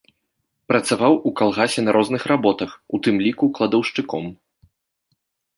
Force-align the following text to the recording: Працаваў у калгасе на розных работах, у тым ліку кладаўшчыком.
Працаваў 0.71 1.13
у 1.29 1.33
калгасе 1.41 1.83
на 1.83 1.91
розных 1.97 2.25
работах, 2.33 2.69
у 2.99 3.03
тым 3.09 3.15
ліку 3.27 3.45
кладаўшчыком. 3.59 4.25